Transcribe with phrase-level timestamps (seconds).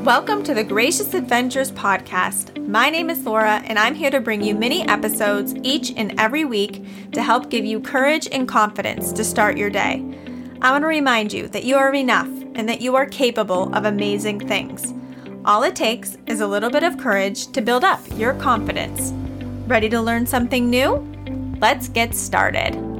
[0.00, 2.66] Welcome to the Gracious Adventures podcast.
[2.66, 6.44] My name is Laura, and I'm here to bring you mini episodes each and every
[6.44, 10.04] week to help give you courage and confidence to start your day.
[10.60, 13.84] I want to remind you that you are enough and that you are capable of
[13.84, 14.92] amazing things.
[15.44, 19.12] All it takes is a little bit of courage to build up your confidence.
[19.68, 20.96] Ready to learn something new?
[21.60, 22.91] Let's get started.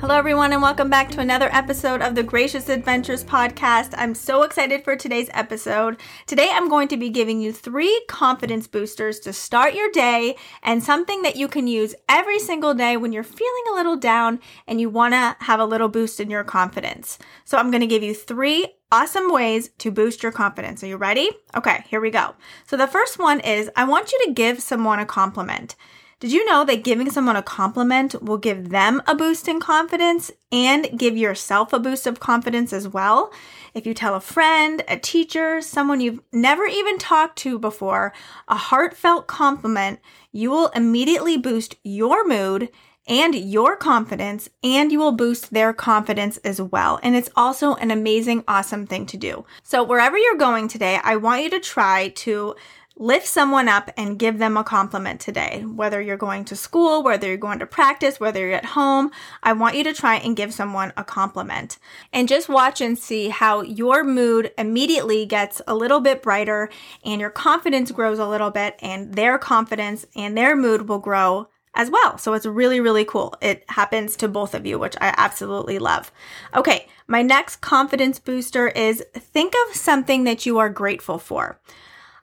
[0.00, 3.92] Hello, everyone, and welcome back to another episode of the Gracious Adventures podcast.
[3.98, 6.00] I'm so excited for today's episode.
[6.24, 10.82] Today, I'm going to be giving you three confidence boosters to start your day and
[10.82, 14.80] something that you can use every single day when you're feeling a little down and
[14.80, 17.18] you want to have a little boost in your confidence.
[17.44, 20.82] So, I'm going to give you three awesome ways to boost your confidence.
[20.82, 21.30] Are you ready?
[21.54, 22.36] Okay, here we go.
[22.66, 25.76] So, the first one is I want you to give someone a compliment.
[26.20, 30.30] Did you know that giving someone a compliment will give them a boost in confidence
[30.52, 33.32] and give yourself a boost of confidence as well?
[33.72, 38.12] If you tell a friend, a teacher, someone you've never even talked to before,
[38.48, 39.98] a heartfelt compliment,
[40.30, 42.68] you will immediately boost your mood
[43.08, 47.00] and your confidence, and you will boost their confidence as well.
[47.02, 49.44] And it's also an amazing, awesome thing to do.
[49.62, 52.54] So, wherever you're going today, I want you to try to
[53.00, 55.64] lift someone up and give them a compliment today.
[55.66, 59.10] Whether you're going to school, whether you're going to practice, whether you're at home,
[59.42, 61.78] I want you to try and give someone a compliment.
[62.12, 66.68] And just watch and see how your mood immediately gets a little bit brighter
[67.02, 71.48] and your confidence grows a little bit and their confidence and their mood will grow
[71.74, 72.18] as well.
[72.18, 73.34] So it's really, really cool.
[73.40, 76.12] It happens to both of you, which I absolutely love.
[76.54, 81.58] Okay, my next confidence booster is think of something that you are grateful for.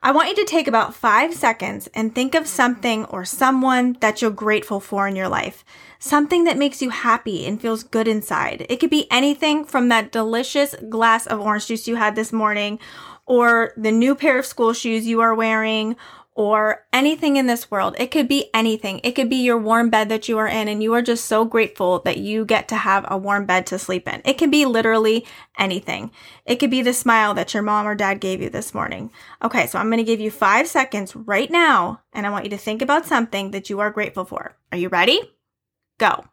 [0.00, 4.22] I want you to take about five seconds and think of something or someone that
[4.22, 5.64] you're grateful for in your life.
[5.98, 8.64] Something that makes you happy and feels good inside.
[8.68, 12.78] It could be anything from that delicious glass of orange juice you had this morning,
[13.26, 15.96] or the new pair of school shoes you are wearing,
[16.38, 17.96] or anything in this world.
[17.98, 19.00] It could be anything.
[19.02, 21.44] It could be your warm bed that you are in and you are just so
[21.44, 24.22] grateful that you get to have a warm bed to sleep in.
[24.24, 25.26] It can be literally
[25.58, 26.12] anything.
[26.46, 29.10] It could be the smile that your mom or dad gave you this morning.
[29.42, 32.50] Okay, so I'm going to give you five seconds right now and I want you
[32.50, 34.54] to think about something that you are grateful for.
[34.70, 35.20] Are you ready?
[35.98, 36.24] Go.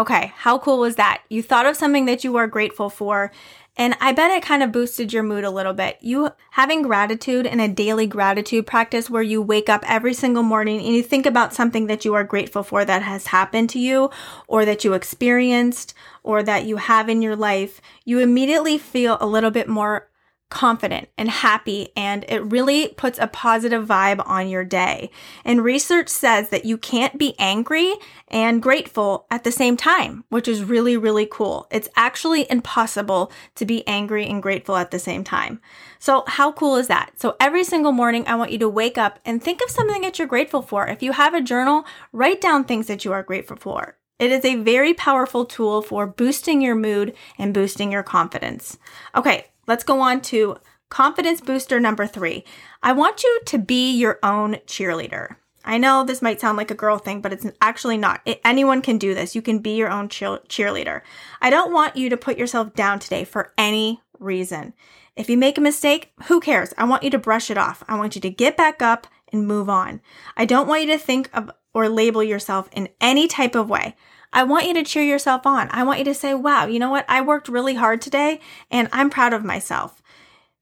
[0.00, 1.20] Okay, how cool was that?
[1.28, 3.30] You thought of something that you are grateful for
[3.76, 5.98] and I bet it kind of boosted your mood a little bit.
[6.00, 10.80] You having gratitude in a daily gratitude practice where you wake up every single morning
[10.80, 14.10] and you think about something that you are grateful for that has happened to you
[14.48, 19.26] or that you experienced or that you have in your life, you immediately feel a
[19.26, 20.09] little bit more
[20.50, 25.10] confident and happy, and it really puts a positive vibe on your day.
[25.44, 27.94] And research says that you can't be angry
[28.28, 31.66] and grateful at the same time, which is really, really cool.
[31.70, 35.60] It's actually impossible to be angry and grateful at the same time.
[35.98, 37.12] So, how cool is that?
[37.18, 40.18] So, every single morning, I want you to wake up and think of something that
[40.18, 40.86] you're grateful for.
[40.86, 43.96] If you have a journal, write down things that you are grateful for.
[44.20, 48.76] It is a very powerful tool for boosting your mood and boosting your confidence.
[49.16, 50.56] Okay, Let's go on to
[50.88, 52.44] confidence booster number three.
[52.82, 55.36] I want you to be your own cheerleader.
[55.64, 58.22] I know this might sound like a girl thing, but it's actually not.
[58.24, 59.34] It, anyone can do this.
[59.34, 61.02] You can be your own cheer- cheerleader.
[61.40, 64.72] I don't want you to put yourself down today for any reason.
[65.16, 66.72] If you make a mistake, who cares?
[66.78, 67.84] I want you to brush it off.
[67.88, 70.00] I want you to get back up and move on.
[70.36, 73.94] I don't want you to think of or label yourself in any type of way.
[74.32, 75.68] I want you to cheer yourself on.
[75.72, 77.04] I want you to say, wow, you know what?
[77.08, 80.00] I worked really hard today and I'm proud of myself.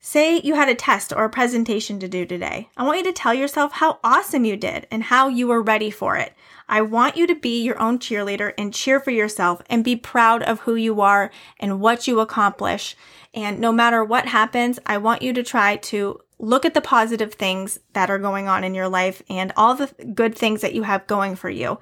[0.01, 2.69] Say you had a test or a presentation to do today.
[2.77, 5.91] I want you to tell yourself how awesome you did and how you were ready
[5.91, 6.35] for it.
[6.69, 10.43] I want you to be your own cheerleader and cheer for yourself and be proud
[10.43, 12.97] of who you are and what you accomplish.
[13.35, 17.35] And no matter what happens, I want you to try to look at the positive
[17.35, 20.85] things that are going on in your life and all the good things that you
[20.85, 21.79] have going for you.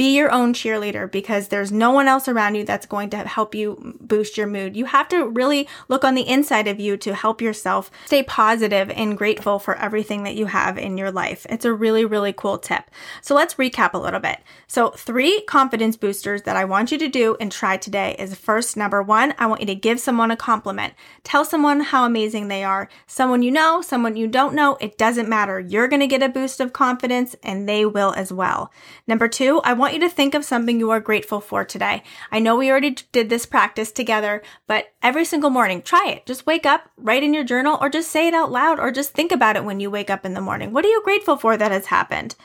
[0.00, 3.54] Be your own cheerleader because there's no one else around you that's going to help
[3.54, 4.74] you boost your mood.
[4.74, 8.88] You have to really look on the inside of you to help yourself stay positive
[8.92, 11.44] and grateful for everything that you have in your life.
[11.50, 12.84] It's a really, really cool tip.
[13.20, 14.38] So let's recap a little bit.
[14.68, 18.78] So, three confidence boosters that I want you to do and try today is first,
[18.78, 20.94] number one, I want you to give someone a compliment.
[21.24, 22.88] Tell someone how amazing they are.
[23.06, 25.60] Someone you know, someone you don't know, it doesn't matter.
[25.60, 28.72] You're going to get a boost of confidence and they will as well.
[29.06, 32.04] Number two, I want want you to think of something you are grateful for today.
[32.30, 36.26] I know we already did this practice together, but every single morning, try it.
[36.26, 39.14] Just wake up, write in your journal, or just say it out loud, or just
[39.14, 40.72] think about it when you wake up in the morning.
[40.72, 42.36] What are you grateful for that has happened?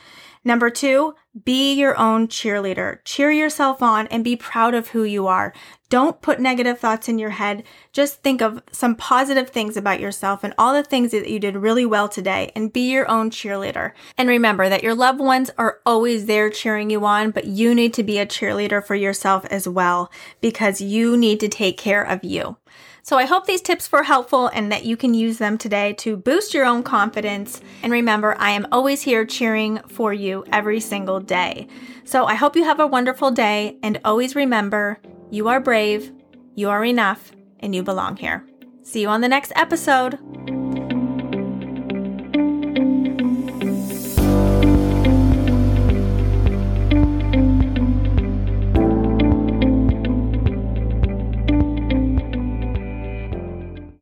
[0.43, 1.13] Number two,
[1.43, 2.99] be your own cheerleader.
[3.03, 5.53] Cheer yourself on and be proud of who you are.
[5.89, 7.63] Don't put negative thoughts in your head.
[7.91, 11.57] Just think of some positive things about yourself and all the things that you did
[11.57, 13.91] really well today and be your own cheerleader.
[14.17, 17.93] And remember that your loved ones are always there cheering you on, but you need
[17.95, 20.11] to be a cheerleader for yourself as well
[20.41, 22.57] because you need to take care of you.
[23.05, 26.17] So I hope these tips were helpful and that you can use them today to
[26.17, 27.61] boost your own confidence.
[27.83, 31.67] And remember, I am always here cheering for you every single day.
[32.03, 34.99] So I hope you have a wonderful day and always remember
[35.29, 36.13] you are brave,
[36.55, 38.45] you are enough, and you belong here.
[38.83, 40.19] See you on the next episode.